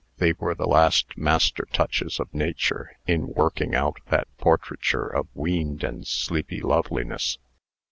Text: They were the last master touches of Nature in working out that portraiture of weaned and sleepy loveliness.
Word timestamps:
They 0.17 0.33
were 0.33 0.55
the 0.55 0.65
last 0.65 1.15
master 1.15 1.67
touches 1.71 2.19
of 2.19 2.33
Nature 2.33 2.97
in 3.05 3.27
working 3.27 3.75
out 3.75 3.97
that 4.07 4.35
portraiture 4.39 5.05
of 5.05 5.27
weaned 5.35 5.83
and 5.83 6.07
sleepy 6.07 6.59
loveliness. 6.59 7.37